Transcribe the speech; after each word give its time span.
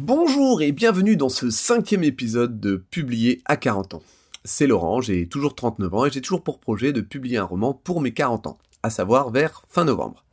Bonjour 0.00 0.60
et 0.60 0.72
bienvenue 0.72 1.16
dans 1.16 1.28
ce 1.28 1.50
cinquième 1.50 2.02
épisode 2.02 2.58
de 2.58 2.74
Publier 2.74 3.40
à 3.44 3.56
40 3.56 3.94
ans. 3.94 4.02
C'est 4.44 4.66
Laurent, 4.66 5.00
j'ai 5.00 5.28
toujours 5.28 5.54
39 5.54 5.94
ans 5.94 6.06
et 6.06 6.10
j'ai 6.10 6.20
toujours 6.20 6.42
pour 6.42 6.58
projet 6.58 6.92
de 6.92 7.00
publier 7.00 7.38
un 7.38 7.44
roman 7.44 7.74
pour 7.74 8.00
mes 8.00 8.12
40 8.12 8.48
ans, 8.48 8.58
à 8.82 8.90
savoir 8.90 9.30
vers 9.30 9.62
fin 9.68 9.84
novembre. 9.84 10.24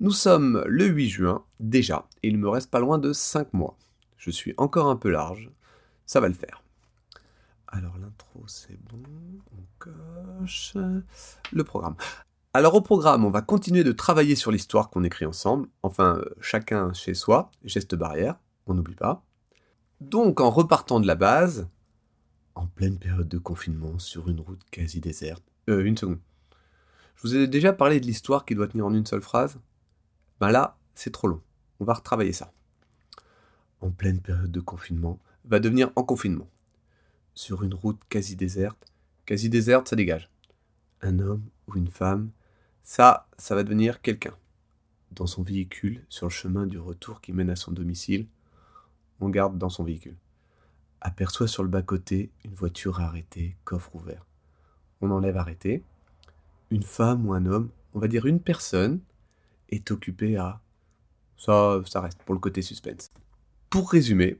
Nous 0.00 0.10
sommes 0.10 0.64
le 0.66 0.86
8 0.86 1.08
juin 1.08 1.44
déjà 1.60 2.06
et 2.24 2.28
il 2.28 2.36
me 2.36 2.48
reste 2.48 2.68
pas 2.68 2.80
loin 2.80 2.98
de 2.98 3.12
5 3.12 3.52
mois. 3.52 3.76
Je 4.16 4.32
suis 4.32 4.54
encore 4.56 4.88
un 4.88 4.96
peu 4.96 5.10
large, 5.10 5.48
ça 6.04 6.18
va 6.18 6.26
le 6.26 6.34
faire. 6.34 6.64
Alors 7.68 7.96
l'intro 7.96 8.42
c'est 8.48 8.78
bon, 8.90 9.02
on 9.56 9.62
coche 9.78 10.74
le 11.52 11.62
programme. 11.62 11.94
Alors 12.54 12.74
au 12.74 12.82
programme, 12.82 13.24
on 13.24 13.30
va 13.30 13.40
continuer 13.40 13.82
de 13.82 13.92
travailler 13.92 14.36
sur 14.36 14.50
l'histoire 14.50 14.90
qu'on 14.90 15.04
écrit 15.04 15.24
ensemble, 15.24 15.68
enfin 15.82 16.18
euh, 16.18 16.34
chacun 16.38 16.92
chez 16.92 17.14
soi, 17.14 17.50
geste 17.64 17.94
barrière, 17.94 18.38
on 18.66 18.74
n'oublie 18.74 18.94
pas. 18.94 19.24
Donc 20.02 20.38
en 20.38 20.50
repartant 20.50 21.00
de 21.00 21.06
la 21.06 21.14
base, 21.14 21.66
en 22.54 22.66
pleine 22.66 22.98
période 22.98 23.28
de 23.28 23.38
confinement, 23.38 23.98
sur 23.98 24.28
une 24.28 24.40
route 24.40 24.60
quasi 24.70 25.00
déserte. 25.00 25.42
Euh, 25.70 25.82
une 25.82 25.96
seconde. 25.96 26.18
Je 27.16 27.22
vous 27.22 27.36
ai 27.36 27.46
déjà 27.46 27.72
parlé 27.72 28.00
de 28.00 28.04
l'histoire 28.04 28.44
qui 28.44 28.54
doit 28.54 28.68
tenir 28.68 28.84
en 28.84 28.92
une 28.92 29.06
seule 29.06 29.22
phrase. 29.22 29.58
Ben 30.38 30.50
là, 30.50 30.76
c'est 30.94 31.10
trop 31.10 31.28
long. 31.28 31.40
On 31.80 31.86
va 31.86 31.94
retravailler 31.94 32.34
ça. 32.34 32.52
En 33.80 33.90
pleine 33.90 34.20
période 34.20 34.52
de 34.52 34.60
confinement, 34.60 35.18
va 35.46 35.58
devenir 35.58 35.90
en 35.96 36.02
confinement. 36.02 36.50
Sur 37.32 37.62
une 37.62 37.72
route 37.72 38.00
quasi 38.10 38.36
déserte. 38.36 38.92
Quasi 39.24 39.48
déserte, 39.48 39.88
ça 39.88 39.96
dégage. 39.96 40.28
Un 41.00 41.18
homme 41.18 41.44
ou 41.66 41.76
une 41.76 41.88
femme 41.88 42.30
ça, 42.84 43.28
ça 43.38 43.54
va 43.54 43.62
devenir 43.62 44.00
quelqu'un. 44.00 44.34
Dans 45.12 45.26
son 45.26 45.42
véhicule, 45.42 46.04
sur 46.08 46.26
le 46.26 46.32
chemin 46.32 46.66
du 46.66 46.78
retour 46.78 47.20
qui 47.20 47.32
mène 47.32 47.50
à 47.50 47.56
son 47.56 47.70
domicile, 47.70 48.26
on 49.20 49.28
garde 49.28 49.58
dans 49.58 49.68
son 49.68 49.84
véhicule. 49.84 50.16
Aperçoit 51.00 51.48
sur 51.48 51.62
le 51.62 51.68
bas-côté 51.68 52.30
une 52.44 52.54
voiture 52.54 53.00
arrêtée, 53.00 53.56
coffre 53.64 53.94
ouvert. 53.94 54.26
On 55.00 55.10
enlève 55.10 55.36
arrêté. 55.36 55.84
Une 56.70 56.82
femme 56.82 57.26
ou 57.26 57.34
un 57.34 57.46
homme, 57.46 57.70
on 57.94 57.98
va 57.98 58.08
dire 58.08 58.26
une 58.26 58.40
personne, 58.40 59.00
est 59.68 59.90
occupée 59.90 60.36
à... 60.36 60.60
Ça, 61.36 61.80
ça 61.86 62.00
reste 62.00 62.22
pour 62.22 62.34
le 62.34 62.40
côté 62.40 62.62
suspense. 62.62 63.10
Pour 63.68 63.90
résumer, 63.90 64.38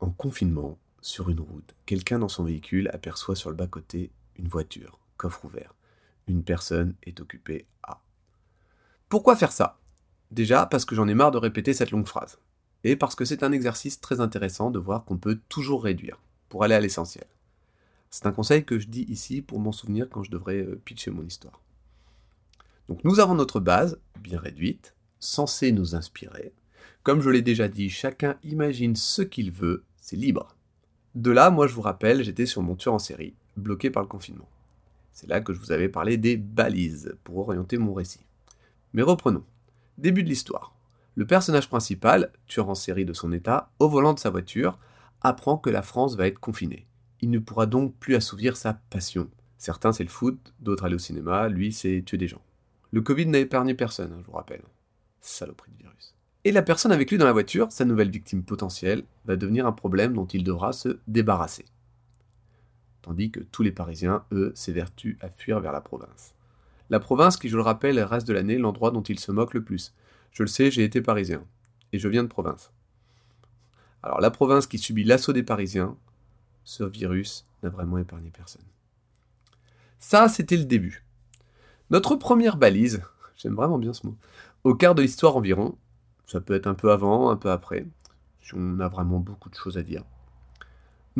en 0.00 0.10
confinement, 0.10 0.78
sur 1.02 1.30
une 1.30 1.40
route, 1.40 1.74
quelqu'un 1.86 2.18
dans 2.18 2.28
son 2.28 2.44
véhicule 2.44 2.88
aperçoit 2.92 3.36
sur 3.36 3.50
le 3.50 3.56
bas-côté 3.56 4.10
une 4.36 4.48
voiture, 4.48 4.98
coffre 5.16 5.44
ouvert 5.44 5.74
une 6.30 6.44
personne 6.44 6.94
est 7.02 7.20
occupée 7.20 7.66
à. 7.82 8.00
Pourquoi 9.08 9.36
faire 9.36 9.52
ça? 9.52 9.78
Déjà 10.30 10.66
parce 10.66 10.84
que 10.84 10.94
j'en 10.94 11.08
ai 11.08 11.14
marre 11.14 11.32
de 11.32 11.38
répéter 11.38 11.74
cette 11.74 11.90
longue 11.90 12.06
phrase. 12.06 12.38
Et 12.84 12.96
parce 12.96 13.14
que 13.14 13.24
c'est 13.24 13.42
un 13.42 13.52
exercice 13.52 14.00
très 14.00 14.20
intéressant 14.20 14.70
de 14.70 14.78
voir 14.78 15.04
qu'on 15.04 15.18
peut 15.18 15.40
toujours 15.48 15.84
réduire, 15.84 16.18
pour 16.48 16.64
aller 16.64 16.74
à 16.74 16.80
l'essentiel. 16.80 17.26
C'est 18.10 18.26
un 18.26 18.32
conseil 18.32 18.64
que 18.64 18.78
je 18.78 18.88
dis 18.88 19.04
ici 19.08 19.42
pour 19.42 19.60
m'en 19.60 19.72
souvenir 19.72 20.08
quand 20.08 20.22
je 20.22 20.30
devrais 20.30 20.62
euh, 20.62 20.80
pitcher 20.84 21.10
mon 21.10 21.24
histoire. 21.24 21.60
Donc 22.88 23.04
nous 23.04 23.20
avons 23.20 23.34
notre 23.34 23.60
base, 23.60 24.00
bien 24.20 24.38
réduite, 24.38 24.94
censée 25.18 25.72
nous 25.72 25.94
inspirer. 25.94 26.52
Comme 27.02 27.20
je 27.20 27.30
l'ai 27.30 27.42
déjà 27.42 27.68
dit, 27.68 27.90
chacun 27.90 28.36
imagine 28.42 28.96
ce 28.96 29.22
qu'il 29.22 29.50
veut, 29.50 29.84
c'est 30.00 30.16
libre. 30.16 30.56
De 31.14 31.30
là, 31.30 31.50
moi 31.50 31.66
je 31.66 31.74
vous 31.74 31.82
rappelle, 31.82 32.22
j'étais 32.24 32.46
sur 32.46 32.62
mon 32.62 32.76
tueur 32.76 32.94
en 32.94 32.98
série, 32.98 33.34
bloqué 33.56 33.90
par 33.90 34.02
le 34.02 34.08
confinement. 34.08 34.48
C'est 35.20 35.28
là 35.28 35.42
que 35.42 35.52
je 35.52 35.60
vous 35.60 35.70
avais 35.70 35.90
parlé 35.90 36.16
des 36.16 36.38
balises 36.38 37.14
pour 37.24 37.36
orienter 37.36 37.76
mon 37.76 37.92
récit. 37.92 38.24
Mais 38.94 39.02
reprenons. 39.02 39.44
Début 39.98 40.22
de 40.22 40.30
l'histoire. 40.30 40.74
Le 41.14 41.26
personnage 41.26 41.68
principal, 41.68 42.32
tueur 42.46 42.70
en 42.70 42.74
série 42.74 43.04
de 43.04 43.12
son 43.12 43.30
état, 43.30 43.70
au 43.80 43.90
volant 43.90 44.14
de 44.14 44.18
sa 44.18 44.30
voiture, 44.30 44.78
apprend 45.20 45.58
que 45.58 45.68
la 45.68 45.82
France 45.82 46.16
va 46.16 46.26
être 46.26 46.38
confinée. 46.38 46.86
Il 47.20 47.28
ne 47.28 47.38
pourra 47.38 47.66
donc 47.66 47.94
plus 47.96 48.14
assouvir 48.14 48.56
sa 48.56 48.72
passion. 48.72 49.28
Certains 49.58 49.92
c'est 49.92 50.04
le 50.04 50.08
foot, 50.08 50.54
d'autres 50.58 50.84
aller 50.86 50.94
au 50.94 50.98
cinéma, 50.98 51.50
lui 51.50 51.70
c'est 51.70 52.02
tuer 52.06 52.16
des 52.16 52.28
gens. 52.28 52.40
Le 52.90 53.02
Covid 53.02 53.26
n'a 53.26 53.40
épargné 53.40 53.74
personne, 53.74 54.14
hein, 54.14 54.20
je 54.22 54.26
vous 54.26 54.32
rappelle. 54.32 54.62
Saloperie 55.20 55.72
de 55.72 55.82
virus. 55.82 56.14
Et 56.44 56.50
la 56.50 56.62
personne 56.62 56.92
avec 56.92 57.10
lui 57.10 57.18
dans 57.18 57.26
la 57.26 57.32
voiture, 57.32 57.70
sa 57.72 57.84
nouvelle 57.84 58.10
victime 58.10 58.42
potentielle, 58.42 59.04
va 59.26 59.36
devenir 59.36 59.66
un 59.66 59.72
problème 59.72 60.14
dont 60.14 60.24
il 60.24 60.44
devra 60.44 60.72
se 60.72 60.98
débarrasser 61.08 61.66
tandis 63.02 63.30
que 63.30 63.40
tous 63.40 63.62
les 63.62 63.72
Parisiens, 63.72 64.24
eux, 64.32 64.52
s'évertuent 64.54 65.18
à 65.20 65.28
fuir 65.28 65.60
vers 65.60 65.72
la 65.72 65.80
province. 65.80 66.34
La 66.90 67.00
province 67.00 67.36
qui, 67.36 67.48
je 67.48 67.56
le 67.56 67.62
rappelle, 67.62 68.00
reste 68.00 68.26
de 68.26 68.32
l'année 68.32 68.58
l'endroit 68.58 68.90
dont 68.90 69.02
ils 69.02 69.20
se 69.20 69.32
moquent 69.32 69.54
le 69.54 69.62
plus. 69.62 69.94
Je 70.32 70.42
le 70.42 70.48
sais, 70.48 70.70
j'ai 70.70 70.84
été 70.84 71.00
parisien, 71.00 71.44
et 71.92 71.98
je 71.98 72.08
viens 72.08 72.22
de 72.22 72.28
province. 72.28 72.72
Alors 74.02 74.20
la 74.20 74.30
province 74.30 74.66
qui 74.66 74.78
subit 74.78 75.04
l'assaut 75.04 75.32
des 75.32 75.42
Parisiens, 75.42 75.96
ce 76.64 76.84
virus 76.84 77.46
n'a 77.62 77.68
vraiment 77.68 77.98
épargné 77.98 78.30
personne. 78.30 78.64
Ça, 79.98 80.28
c'était 80.28 80.56
le 80.56 80.64
début. 80.64 81.04
Notre 81.90 82.16
première 82.16 82.56
balise, 82.56 83.02
j'aime 83.36 83.54
vraiment 83.54 83.78
bien 83.78 83.92
ce 83.92 84.06
mot, 84.06 84.16
au 84.64 84.74
quart 84.74 84.94
de 84.94 85.02
l'histoire 85.02 85.36
environ, 85.36 85.76
ça 86.26 86.40
peut 86.40 86.54
être 86.54 86.66
un 86.66 86.74
peu 86.74 86.92
avant, 86.92 87.30
un 87.30 87.36
peu 87.36 87.50
après, 87.50 87.86
si 88.42 88.52
on 88.54 88.80
a 88.80 88.88
vraiment 88.88 89.18
beaucoup 89.18 89.50
de 89.50 89.54
choses 89.54 89.78
à 89.78 89.82
dire. 89.82 90.04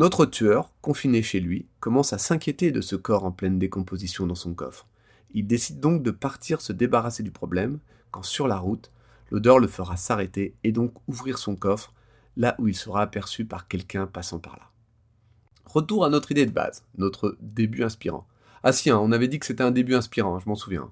Notre 0.00 0.24
tueur, 0.24 0.72
confiné 0.80 1.20
chez 1.20 1.40
lui, 1.40 1.66
commence 1.78 2.14
à 2.14 2.18
s'inquiéter 2.18 2.72
de 2.72 2.80
ce 2.80 2.96
corps 2.96 3.26
en 3.26 3.32
pleine 3.32 3.58
décomposition 3.58 4.26
dans 4.26 4.34
son 4.34 4.54
coffre. 4.54 4.86
Il 5.34 5.46
décide 5.46 5.78
donc 5.78 6.02
de 6.02 6.10
partir 6.10 6.62
se 6.62 6.72
débarrasser 6.72 7.22
du 7.22 7.30
problème, 7.30 7.80
quand 8.10 8.22
sur 8.22 8.48
la 8.48 8.56
route, 8.56 8.90
l'odeur 9.30 9.58
le 9.58 9.66
fera 9.66 9.98
s'arrêter 9.98 10.54
et 10.64 10.72
donc 10.72 10.94
ouvrir 11.06 11.36
son 11.36 11.54
coffre, 11.54 11.92
là 12.38 12.54
où 12.58 12.66
il 12.66 12.74
sera 12.74 13.02
aperçu 13.02 13.44
par 13.44 13.68
quelqu'un 13.68 14.06
passant 14.06 14.38
par 14.38 14.56
là. 14.56 14.70
Retour 15.66 16.06
à 16.06 16.08
notre 16.08 16.30
idée 16.30 16.46
de 16.46 16.50
base, 16.50 16.82
notre 16.96 17.36
début 17.42 17.84
inspirant. 17.84 18.26
Ah 18.62 18.72
si, 18.72 18.88
hein, 18.88 18.98
on 18.98 19.12
avait 19.12 19.28
dit 19.28 19.38
que 19.38 19.44
c'était 19.44 19.64
un 19.64 19.70
début 19.70 19.96
inspirant, 19.96 20.38
je 20.38 20.48
m'en 20.48 20.54
souviens. 20.54 20.90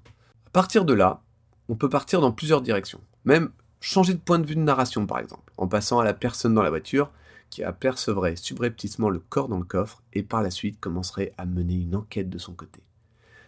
À 0.48 0.50
partir 0.50 0.84
de 0.84 0.92
là, 0.92 1.22
on 1.70 1.76
peut 1.76 1.88
partir 1.88 2.20
dans 2.20 2.32
plusieurs 2.32 2.60
directions. 2.60 3.00
Même 3.24 3.52
changer 3.80 4.12
de 4.12 4.20
point 4.20 4.38
de 4.38 4.46
vue 4.46 4.54
de 4.54 4.60
narration 4.60 5.06
par 5.06 5.18
exemple, 5.18 5.50
en 5.56 5.66
passant 5.66 5.98
à 5.98 6.04
la 6.04 6.12
personne 6.12 6.52
dans 6.52 6.62
la 6.62 6.68
voiture 6.68 7.10
qui 7.50 7.62
apercevrait 7.62 8.36
subrepticement 8.36 9.10
le 9.10 9.18
corps 9.18 9.48
dans 9.48 9.58
le 9.58 9.64
coffre 9.64 10.02
et 10.12 10.22
par 10.22 10.42
la 10.42 10.50
suite 10.50 10.80
commencerait 10.80 11.32
à 11.38 11.46
mener 11.46 11.74
une 11.74 11.96
enquête 11.96 12.30
de 12.30 12.38
son 12.38 12.54
côté. 12.54 12.82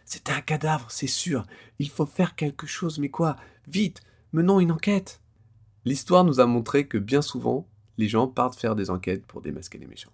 C'est 0.04 0.30
un 0.30 0.40
cadavre, 0.40 0.90
c'est 0.90 1.06
sûr. 1.06 1.46
Il 1.78 1.88
faut 1.88 2.06
faire 2.06 2.34
quelque 2.34 2.66
chose, 2.66 2.98
mais 2.98 3.10
quoi? 3.10 3.36
Vite 3.68 4.00
Menons 4.32 4.60
une 4.60 4.72
enquête 4.72 5.20
L'histoire 5.84 6.24
nous 6.24 6.40
a 6.40 6.46
montré 6.46 6.86
que 6.86 6.98
bien 6.98 7.22
souvent, 7.22 7.68
les 7.96 8.08
gens 8.08 8.28
partent 8.28 8.58
faire 8.58 8.76
des 8.76 8.90
enquêtes 8.90 9.26
pour 9.26 9.40
démasquer 9.40 9.78
les 9.78 9.86
méchants. 9.86 10.12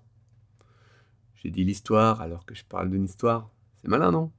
J'ai 1.35 1.51
dit 1.51 1.65
l'histoire 1.65 2.21
alors 2.21 2.45
que 2.47 2.55
je 2.55 2.65
parle 2.65 2.91
d'une 2.91 3.05
histoire. 3.05 3.51
C'est 3.81 3.89
malin, 3.89 4.11
non? 4.11 4.33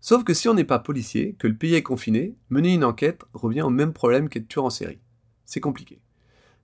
Sauf 0.00 0.24
que 0.24 0.34
si 0.34 0.48
on 0.48 0.54
n'est 0.54 0.64
pas 0.64 0.78
policier, 0.78 1.34
que 1.34 1.46
le 1.46 1.56
pays 1.56 1.74
est 1.74 1.82
confiné, 1.82 2.36
mener 2.50 2.74
une 2.74 2.84
enquête 2.84 3.24
revient 3.34 3.62
au 3.62 3.70
même 3.70 3.92
problème 3.92 4.28
qu'être 4.28 4.48
tueur 4.48 4.64
en 4.64 4.70
série. 4.70 5.00
C'est 5.44 5.60
compliqué. 5.60 6.00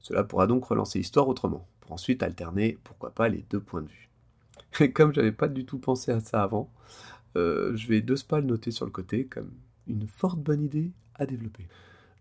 Cela 0.01 0.25
pourra 0.25 0.47
donc 0.47 0.65
relancer 0.65 0.99
l'histoire 0.99 1.29
autrement 1.29 1.69
ensuite 1.93 2.23
alterner, 2.23 2.79
pourquoi 2.85 3.11
pas, 3.11 3.29
les 3.29 3.45
deux 3.51 3.61
points 3.61 3.83
de 3.83 3.89
vue. 3.89 4.09
Et 4.81 4.93
comme 4.93 5.13
j'avais 5.13 5.33
pas 5.33 5.49
du 5.49 5.65
tout 5.65 5.79
pensé 5.79 6.13
à 6.13 6.21
ça 6.21 6.43
avant, 6.43 6.71
euh, 7.37 7.77
je 7.77 7.89
vais 7.89 8.01
deux 8.01 8.17
pas 8.27 8.41
le 8.41 8.47
noter 8.47 8.71
sur 8.71 8.85
le 8.85 8.91
côté 8.91 9.27
comme 9.27 9.51
une 9.87 10.09
forte 10.09 10.39
bonne 10.39 10.63
idée 10.63 10.93
à 11.15 11.27
développer. 11.27 11.67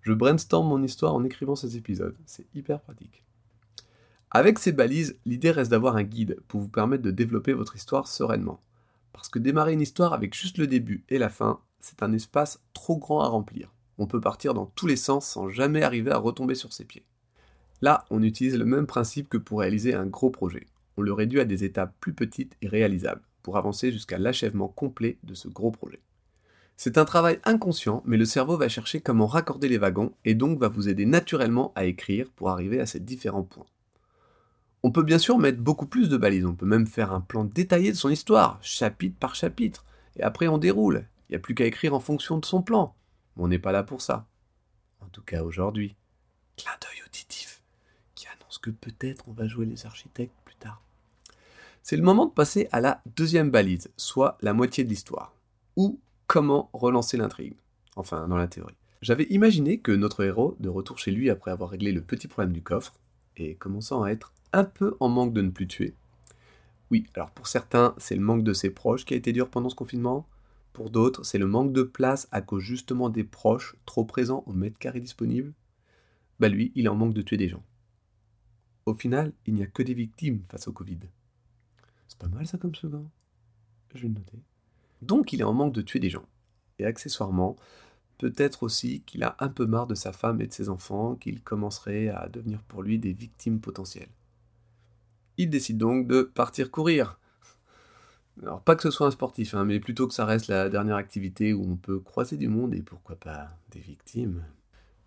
Je 0.02 0.14
brainstorm 0.14 0.68
mon 0.68 0.82
histoire 0.84 1.14
en 1.14 1.24
écrivant 1.24 1.56
ces 1.56 1.78
épisodes, 1.78 2.16
c'est 2.26 2.46
hyper 2.56 2.80
pratique. 2.82 3.24
Avec 4.32 4.60
ces 4.60 4.72
balises, 4.72 5.18
l'idée 5.26 5.52
reste 5.52 5.72
d'avoir 5.72 5.96
un 5.96 6.04
guide 6.04 6.40
pour 6.48 6.60
vous 6.60 6.68
permettre 6.68 7.04
de 7.04 7.12
développer 7.12 7.54
votre 7.54 7.76
histoire 7.76 8.08
sereinement. 8.08 8.62
Parce 9.14 9.30
que 9.30 9.40
démarrer 9.40 9.74
une 9.74 9.82
histoire 9.82 10.14
avec 10.14 10.36
juste 10.36 10.58
le 10.58 10.68
début 10.68 11.04
et 11.10 11.18
la 11.18 11.30
fin, 11.30 11.60
c'est 11.80 12.04
un 12.04 12.14
espace 12.14 12.62
trop 12.74 12.98
grand 12.98 13.22
à 13.22 13.28
remplir. 13.28 13.74
On 13.98 14.06
peut 14.06 14.22
partir 14.22 14.54
dans 14.54 14.66
tous 14.66 14.86
les 14.86 14.96
sens 14.96 15.26
sans 15.26 15.50
jamais 15.50 15.82
arriver 15.82 16.12
à 16.12 16.18
retomber 16.18 16.56
sur 16.56 16.74
ses 16.74 16.86
pieds. 16.86 17.06
Là, 17.82 18.06
on 18.10 18.24
utilise 18.24 18.58
le 18.58 18.66
même 18.66 18.88
principe 18.88 19.30
que 19.30 19.38
pour 19.38 19.60
réaliser 19.60 19.94
un 19.94 20.06
gros 20.06 20.30
projet. 20.30 20.66
On 20.98 21.02
le 21.02 21.14
réduit 21.14 21.40
à 21.40 21.46
des 21.46 21.64
étapes 21.64 21.94
plus 22.00 22.14
petites 22.14 22.58
et 22.62 22.68
réalisables, 22.68 23.22
pour 23.44 23.58
avancer 23.58 23.92
jusqu'à 23.92 24.18
l'achèvement 24.18 24.68
complet 24.68 25.18
de 25.24 25.34
ce 25.36 25.48
gros 25.48 25.72
projet. 25.72 26.02
C'est 26.76 26.98
un 26.98 27.06
travail 27.06 27.40
inconscient, 27.44 28.04
mais 28.06 28.18
le 28.18 28.26
cerveau 28.26 28.58
va 28.58 28.70
chercher 28.70 29.02
comment 29.02 29.28
raccorder 29.28 29.68
les 29.68 29.78
wagons 29.78 30.14
et 30.26 30.36
donc 30.36 30.60
va 30.60 30.68
vous 30.68 30.90
aider 30.90 31.06
naturellement 31.06 31.72
à 31.76 31.86
écrire 31.86 32.30
pour 32.36 32.50
arriver 32.50 32.80
à 32.80 32.86
ces 32.86 33.00
différents 33.00 33.44
points. 33.44 33.66
On 34.84 34.92
peut 34.92 35.04
bien 35.04 35.18
sûr 35.18 35.40
mettre 35.40 35.60
beaucoup 35.60 35.88
plus 35.88 36.08
de 36.08 36.18
balises, 36.18 36.46
on 36.46 36.56
peut 36.56 36.68
même 36.68 36.86
faire 36.86 37.12
un 37.12 37.22
plan 37.22 37.44
détaillé 37.46 37.92
de 37.92 37.98
son 37.98 38.10
histoire, 38.10 38.60
chapitre 38.62 39.18
par 39.20 39.34
chapitre, 39.34 39.86
et 40.16 40.22
après 40.22 40.48
on 40.48 40.60
déroule. 40.60 41.08
Il 41.28 41.34
n'y 41.34 41.36
a 41.36 41.40
plus 41.40 41.56
qu'à 41.56 41.66
écrire 41.66 41.94
en 41.94 42.00
fonction 42.00 42.38
de 42.38 42.46
son 42.46 42.62
plan. 42.62 42.96
Mais 43.36 43.44
on 43.44 43.48
n'est 43.48 43.60
pas 43.60 43.72
là 43.72 43.84
pour 43.84 44.02
ça. 44.02 44.28
En 45.02 45.08
tout 45.08 45.22
cas 45.22 45.44
aujourd'hui. 45.44 45.96
Que 48.62 48.70
peut-être 48.70 49.28
on 49.28 49.34
va 49.34 49.48
jouer 49.48 49.66
les 49.66 49.86
architectes 49.86 50.36
plus 50.46 50.56
tard. 50.56 50.82
C'est 51.84 51.98
le 51.98 52.04
moment 52.04 52.26
de 52.26 52.32
passer 52.32 52.68
à 52.72 52.82
la 52.82 53.02
deuxième 53.16 53.50
balise, 53.50 53.90
soit 53.96 54.38
la 54.42 54.54
moitié 54.54 54.84
de 54.84 54.90
l'histoire, 54.90 55.34
ou 55.76 56.00
comment 56.28 56.70
relancer 56.74 57.18
l'intrigue, 57.18 57.56
enfin 57.96 58.28
dans 58.28 58.36
la 58.36 58.48
théorie. 58.48 58.76
J'avais 59.02 59.26
imaginé 59.30 59.80
que 59.80 59.92
notre 59.92 60.24
héros, 60.24 60.56
de 60.60 60.70
retour 60.70 61.00
chez 61.00 61.12
lui 61.12 61.30
après 61.30 61.52
avoir 61.52 61.70
réglé 61.70 61.92
le 61.92 62.02
petit 62.02 62.28
problème 62.28 62.52
du 62.52 62.62
coffre, 62.62 62.96
et 63.38 63.56
commençant 63.56 64.04
à 64.04 64.10
être 64.10 64.34
un 64.54 64.64
peu 64.64 64.98
en 65.00 65.08
manque 65.08 65.34
de 65.34 65.42
ne 65.42 65.52
plus 65.52 65.68
tuer. 65.68 65.94
Oui, 66.90 67.06
alors 67.16 67.32
pour 67.32 67.48
certains, 67.48 67.94
c'est 67.98 68.16
le 68.16 68.22
manque 68.22 68.44
de 68.44 68.54
ses 68.54 68.70
proches 68.70 69.06
qui 69.06 69.14
a 69.14 69.18
été 69.18 69.32
dur 69.32 69.50
pendant 69.50 69.70
ce 69.70 69.76
confinement. 69.76 70.28
Pour 70.74 70.90
d'autres, 70.90 71.24
c'est 71.24 71.38
le 71.38 71.48
manque 71.48 71.74
de 71.74 71.84
place 71.84 72.28
à 72.32 72.42
cause 72.42 72.64
justement 72.64 73.10
des 73.10 73.24
proches 73.24 73.76
trop 73.86 74.06
présents 74.06 74.44
au 74.46 74.54
mètre 74.54 74.78
carré 74.78 75.00
disponible. 75.00 75.54
Bah 76.40 76.50
lui, 76.50 76.72
il 76.76 76.86
est 76.86 76.90
en 76.90 76.96
manque 76.96 77.14
de 77.14 77.22
tuer 77.22 77.38
des 77.38 77.50
gens. 77.50 77.64
Au 78.88 78.94
final, 78.94 79.34
il 79.46 79.54
n'y 79.54 79.64
a 79.64 79.68
que 79.68 79.84
des 79.84 79.94
victimes 79.94 80.44
face 80.50 80.70
au 80.70 80.72
Covid. 80.72 81.00
C'est 82.08 82.18
pas 82.18 82.30
mal 82.30 82.48
ça 82.48 82.58
comme 82.58 82.74
slogan. 82.74 83.06
Je 83.94 84.04
vais 84.04 84.08
le 84.08 84.14
noter. 84.14 84.40
Donc 85.02 85.34
il 85.34 85.42
est 85.42 85.44
en 85.44 85.54
manque 85.54 85.74
de 85.74 85.82
tuer 85.82 86.00
des 86.00 86.10
gens. 86.10 86.24
Et 86.80 86.86
accessoirement, 86.86 87.58
peut-être 88.18 88.64
aussi 88.64 89.02
qu'il 89.02 89.26
a 89.26 89.36
un 89.40 89.50
peu 89.50 89.66
marre 89.66 89.88
de 89.88 89.94
sa 89.94 90.14
femme 90.14 90.40
et 90.40 90.48
de 90.48 90.54
ses 90.54 90.70
enfants, 90.70 91.16
qu'il 91.16 91.42
commencerait 91.44 92.08
à 92.08 92.30
devenir 92.30 92.64
pour 92.64 92.82
lui 92.82 92.98
des 92.98 93.12
victimes 93.12 93.60
potentielles. 93.60 94.14
Il 95.36 95.50
décide 95.50 95.78
donc 95.78 96.08
de 96.08 96.22
partir 96.22 96.72
courir. 96.72 97.20
Alors 98.42 98.62
pas 98.62 98.78
que 98.78 98.84
ce 98.84 98.92
soit 98.92 99.08
un 99.08 99.12
sportif, 99.12 99.54
hein, 99.54 99.66
mais 99.66 99.82
plutôt 99.82 100.08
que 100.08 100.14
ça 100.14 100.24
reste 100.24 100.48
la 100.48 100.70
dernière 100.70 100.96
activité 100.96 101.52
où 101.52 101.70
on 101.70 101.76
peut 101.76 102.00
croiser 102.00 102.38
du 102.38 102.48
monde 102.48 102.74
et 102.74 102.84
pourquoi 102.84 103.18
pas 103.18 103.50
des 103.70 103.82
victimes. 103.82 104.46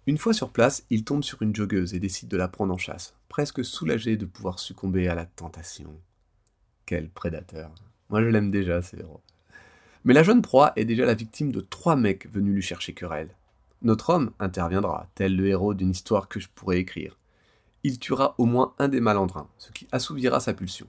Une 0.07 0.19
fois 0.19 0.33
sur 0.33 0.51
place, 0.51 0.85
il 0.89 1.05
tombe 1.05 1.23
sur 1.23 1.43
une 1.43 1.55
joggeuse 1.55 1.95
et 1.95 2.01
décide 2.01 2.29
de 2.29 2.37
la 2.39 2.49
prendre 2.49 2.73
en 2.73 2.79
chasse, 2.79 3.15
presque 3.29 3.65
soulagé 3.65 4.17
de 4.17 4.25
pouvoir 4.25 4.59
succomber 4.59 5.09
à 5.09 5.15
la 5.15 5.27
tentation. 5.27 5.95
Quel 6.87 7.11
prédateur. 7.11 7.71
Moi 8.09 8.23
je 8.23 8.29
l'aime 8.29 8.51
déjà, 8.51 8.81
c'est 8.81 8.99
héros. 8.99 9.21
Mais 10.05 10.15
la 10.15 10.23
jeune 10.23 10.41
proie 10.41 10.73
est 10.77 10.87
déjà 10.87 11.05
la 11.05 11.15
victime 11.15 11.53
de 11.53 11.61
trois 11.61 11.97
mecs 11.97 12.31
venus 12.31 12.55
lui 12.55 12.63
chercher 12.63 12.95
querelle. 12.95 13.37
Notre 13.83 14.11
homme 14.11 14.33
interviendra, 14.39 15.11
tel 15.15 15.37
le 15.37 15.47
héros 15.47 15.75
d'une 15.75 15.91
histoire 15.91 16.29
que 16.29 16.41
je 16.41 16.49
pourrais 16.49 16.79
écrire. 16.79 17.19
Il 17.85 17.99
tuera 17.99 18.35
au 18.39 18.47
moins 18.47 18.75
un 18.79 18.89
des 18.89 19.01
malandrins, 19.01 19.49
ce 19.59 19.71
qui 19.71 19.87
assouvira 19.93 20.41
sa 20.41 20.55
pulsion, 20.55 20.87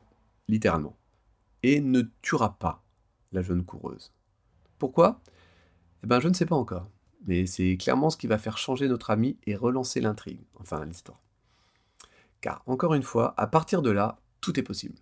littéralement. 0.47 0.95
Et 1.63 1.81
ne 1.81 2.03
tuera 2.21 2.57
pas 2.57 2.81
la 3.33 3.41
jeune 3.41 3.65
coureuse. 3.65 4.13
Pourquoi? 4.79 5.21
Eh 6.03 6.07
ben 6.07 6.21
je 6.21 6.29
ne 6.29 6.33
sais 6.33 6.45
pas 6.45 6.55
encore. 6.55 6.89
Mais 7.25 7.45
c'est 7.45 7.77
clairement 7.77 8.09
ce 8.09 8.17
qui 8.17 8.27
va 8.27 8.37
faire 8.37 8.57
changer 8.57 8.87
notre 8.87 9.11
ami 9.11 9.37
et 9.45 9.55
relancer 9.55 10.01
l'intrigue, 10.01 10.41
enfin 10.59 10.83
l'histoire. 10.85 11.21
Car 12.41 12.63
encore 12.65 12.93
une 12.93 13.03
fois, 13.03 13.33
à 13.37 13.47
partir 13.47 13.81
de 13.81 13.91
là, 13.91 14.19
tout 14.41 14.59
est 14.59 14.63
possible. 14.63 14.95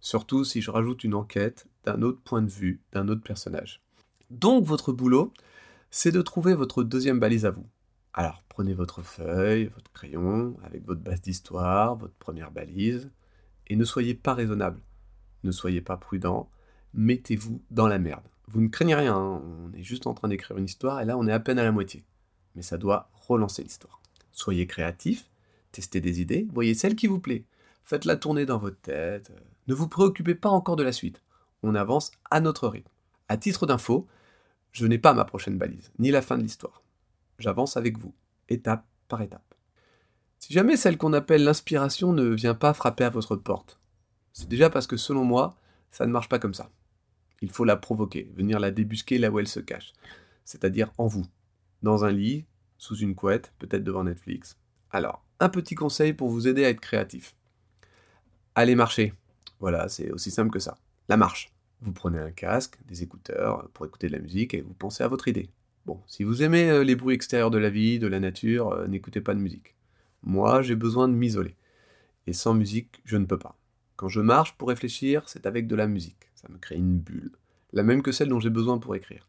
Surtout 0.00 0.44
si 0.44 0.60
je 0.60 0.70
rajoute 0.70 1.04
une 1.04 1.14
enquête 1.14 1.68
d'un 1.84 2.02
autre 2.02 2.20
point 2.22 2.42
de 2.42 2.50
vue, 2.50 2.82
d'un 2.92 3.08
autre 3.08 3.22
personnage. 3.22 3.82
Donc 4.30 4.64
votre 4.64 4.92
boulot, 4.92 5.32
c'est 5.90 6.12
de 6.12 6.22
trouver 6.22 6.54
votre 6.54 6.82
deuxième 6.82 7.20
balise 7.20 7.46
à 7.46 7.50
vous. 7.50 7.66
Alors 8.12 8.42
prenez 8.48 8.74
votre 8.74 9.02
feuille, 9.02 9.66
votre 9.66 9.92
crayon, 9.92 10.56
avec 10.64 10.84
votre 10.84 11.00
base 11.00 11.20
d'histoire, 11.20 11.96
votre 11.96 12.14
première 12.14 12.50
balise, 12.50 13.10
et 13.68 13.76
ne 13.76 13.84
soyez 13.84 14.14
pas 14.14 14.34
raisonnable, 14.34 14.82
ne 15.44 15.52
soyez 15.52 15.80
pas 15.80 15.96
prudent, 15.96 16.50
mettez-vous 16.92 17.62
dans 17.70 17.86
la 17.86 17.98
merde. 17.98 18.26
Vous 18.52 18.60
ne 18.60 18.68
craignez 18.68 18.96
rien, 18.96 19.14
hein. 19.14 19.42
on 19.44 19.72
est 19.74 19.84
juste 19.84 20.08
en 20.08 20.14
train 20.14 20.26
d'écrire 20.26 20.58
une 20.58 20.64
histoire, 20.64 21.00
et 21.00 21.04
là 21.04 21.16
on 21.16 21.28
est 21.28 21.32
à 21.32 21.38
peine 21.38 21.60
à 21.60 21.62
la 21.62 21.70
moitié. 21.70 22.04
Mais 22.56 22.62
ça 22.62 22.78
doit 22.78 23.08
relancer 23.12 23.62
l'histoire. 23.62 24.02
Soyez 24.32 24.66
créatif, 24.66 25.30
testez 25.70 26.00
des 26.00 26.20
idées, 26.20 26.48
voyez 26.52 26.74
celle 26.74 26.96
qui 26.96 27.06
vous 27.06 27.20
plaît, 27.20 27.44
faites-la 27.84 28.16
tourner 28.16 28.46
dans 28.46 28.58
votre 28.58 28.80
tête, 28.80 29.30
ne 29.68 29.74
vous 29.74 29.86
préoccupez 29.86 30.34
pas 30.34 30.48
encore 30.48 30.74
de 30.74 30.82
la 30.82 30.90
suite. 30.90 31.22
On 31.62 31.76
avance 31.76 32.10
à 32.28 32.40
notre 32.40 32.66
rythme. 32.66 32.90
À 33.28 33.36
titre 33.36 33.66
d'info, 33.66 34.08
je 34.72 34.84
n'ai 34.86 34.98
pas 34.98 35.14
ma 35.14 35.24
prochaine 35.24 35.56
balise, 35.56 35.92
ni 36.00 36.10
la 36.10 36.22
fin 36.22 36.36
de 36.36 36.42
l'histoire. 36.42 36.82
J'avance 37.38 37.76
avec 37.76 37.98
vous, 37.98 38.14
étape 38.48 38.84
par 39.06 39.22
étape. 39.22 39.54
Si 40.40 40.52
jamais 40.52 40.76
celle 40.76 40.98
qu'on 40.98 41.12
appelle 41.12 41.44
l'inspiration 41.44 42.12
ne 42.12 42.24
vient 42.24 42.54
pas 42.54 42.74
frapper 42.74 43.04
à 43.04 43.10
votre 43.10 43.36
porte, 43.36 43.78
c'est 44.32 44.48
déjà 44.48 44.70
parce 44.70 44.88
que 44.88 44.96
selon 44.96 45.22
moi, 45.22 45.54
ça 45.92 46.04
ne 46.04 46.12
marche 46.12 46.28
pas 46.28 46.40
comme 46.40 46.54
ça. 46.54 46.68
Il 47.40 47.50
faut 47.50 47.64
la 47.64 47.76
provoquer, 47.76 48.30
venir 48.36 48.60
la 48.60 48.70
débusquer 48.70 49.18
là 49.18 49.30
où 49.30 49.38
elle 49.38 49.48
se 49.48 49.60
cache, 49.60 49.92
c'est-à-dire 50.44 50.92
en 50.98 51.06
vous, 51.06 51.26
dans 51.82 52.04
un 52.04 52.10
lit, 52.10 52.44
sous 52.78 52.96
une 52.96 53.14
couette, 53.14 53.52
peut-être 53.58 53.84
devant 53.84 54.04
Netflix. 54.04 54.58
Alors, 54.90 55.24
un 55.38 55.48
petit 55.48 55.74
conseil 55.74 56.12
pour 56.12 56.28
vous 56.28 56.48
aider 56.48 56.64
à 56.64 56.70
être 56.70 56.80
créatif. 56.80 57.34
Allez 58.54 58.74
marcher, 58.74 59.14
voilà, 59.60 59.88
c'est 59.88 60.10
aussi 60.10 60.30
simple 60.30 60.50
que 60.50 60.58
ça. 60.58 60.78
La 61.08 61.18
marche. 61.18 61.52
Vous 61.82 61.92
prenez 61.92 62.18
un 62.18 62.30
casque, 62.30 62.78
des 62.86 63.02
écouteurs 63.02 63.68
pour 63.72 63.86
écouter 63.86 64.08
de 64.08 64.12
la 64.12 64.18
musique 64.18 64.54
et 64.54 64.62
vous 64.62 64.74
pensez 64.74 65.02
à 65.02 65.08
votre 65.08 65.28
idée. 65.28 65.50
Bon, 65.86 66.00
si 66.06 66.24
vous 66.24 66.42
aimez 66.42 66.70
euh, 66.70 66.84
les 66.84 66.94
bruits 66.94 67.14
extérieurs 67.14 67.50
de 67.50 67.58
la 67.58 67.70
vie, 67.70 67.98
de 67.98 68.06
la 68.06 68.20
nature, 68.20 68.72
euh, 68.72 68.86
n'écoutez 68.86 69.20
pas 69.20 69.34
de 69.34 69.40
musique. 69.40 69.76
Moi, 70.22 70.60
j'ai 70.62 70.76
besoin 70.76 71.08
de 71.08 71.14
m'isoler. 71.14 71.56
Et 72.26 72.32
sans 72.32 72.54
musique, 72.54 73.00
je 73.04 73.16
ne 73.16 73.24
peux 73.24 73.38
pas. 73.38 73.58
Quand 73.96 74.08
je 74.08 74.20
marche 74.20 74.56
pour 74.56 74.68
réfléchir, 74.68 75.22
c'est 75.26 75.46
avec 75.46 75.66
de 75.66 75.76
la 75.76 75.86
musique. 75.86 76.29
Ça 76.40 76.48
me 76.48 76.56
crée 76.56 76.76
une 76.76 76.98
bulle. 76.98 77.32
La 77.74 77.82
même 77.82 78.02
que 78.02 78.12
celle 78.12 78.30
dont 78.30 78.40
j'ai 78.40 78.48
besoin 78.48 78.78
pour 78.78 78.94
écrire. 78.94 79.28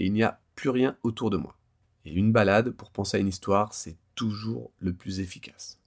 Et 0.00 0.06
il 0.06 0.12
n'y 0.12 0.24
a 0.24 0.40
plus 0.56 0.70
rien 0.70 0.96
autour 1.04 1.30
de 1.30 1.36
moi. 1.36 1.56
Et 2.04 2.12
une 2.12 2.32
balade 2.32 2.70
pour 2.70 2.90
penser 2.90 3.16
à 3.16 3.20
une 3.20 3.28
histoire, 3.28 3.72
c'est 3.72 3.96
toujours 4.16 4.72
le 4.80 4.92
plus 4.92 5.20
efficace. 5.20 5.78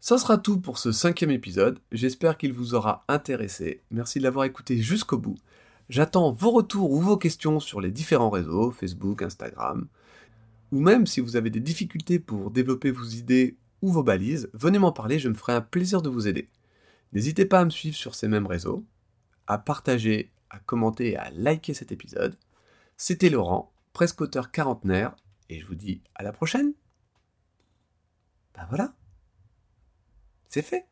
Ça 0.00 0.18
sera 0.18 0.36
tout 0.36 0.60
pour 0.60 0.76
ce 0.76 0.92
cinquième 0.92 1.30
épisode, 1.30 1.80
j'espère 1.90 2.36
qu'il 2.36 2.52
vous 2.52 2.74
aura 2.74 3.06
intéressé, 3.08 3.82
merci 3.90 4.18
de 4.18 4.24
l'avoir 4.24 4.44
écouté 4.44 4.76
jusqu'au 4.76 5.16
bout. 5.16 5.38
J'attends 5.88 6.32
vos 6.32 6.50
retours 6.50 6.90
ou 6.90 7.00
vos 7.00 7.16
questions 7.16 7.58
sur 7.58 7.80
les 7.80 7.90
différents 7.90 8.28
réseaux, 8.28 8.70
Facebook, 8.70 9.22
Instagram, 9.22 9.88
ou 10.70 10.80
même 10.80 11.06
si 11.06 11.20
vous 11.20 11.36
avez 11.36 11.48
des 11.48 11.60
difficultés 11.60 12.18
pour 12.18 12.50
développer 12.50 12.90
vos 12.90 13.04
idées 13.04 13.56
ou 13.80 13.90
vos 13.90 14.02
balises, 14.02 14.50
venez 14.52 14.78
m'en 14.78 14.92
parler, 14.92 15.18
je 15.18 15.30
me 15.30 15.34
ferai 15.34 15.54
un 15.54 15.62
plaisir 15.62 16.02
de 16.02 16.10
vous 16.10 16.28
aider. 16.28 16.50
N'hésitez 17.14 17.46
pas 17.46 17.60
à 17.60 17.64
me 17.64 17.70
suivre 17.70 17.96
sur 17.96 18.14
ces 18.14 18.28
mêmes 18.28 18.46
réseaux, 18.46 18.84
à 19.46 19.58
partager, 19.58 20.32
à 20.50 20.58
commenter 20.58 21.12
et 21.12 21.16
à 21.16 21.30
liker 21.30 21.74
cet 21.74 21.92
épisode. 21.92 22.36
C'était 22.96 23.30
Laurent, 23.30 23.72
presque 23.92 24.20
auteur 24.20 24.50
quarantenaire, 24.50 25.16
et 25.48 25.60
je 25.60 25.66
vous 25.66 25.74
dis 25.74 26.02
à 26.14 26.22
la 26.22 26.32
prochaine. 26.32 26.72
Ben 28.54 28.66
voilà. 28.68 28.94
C'est 30.48 30.62
fait. 30.62 30.86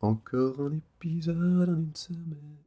Encore 0.00 0.60
un 0.60 0.76
épisode 0.76 1.68
en 1.68 1.76
une 1.76 1.94
semaine. 1.94 2.58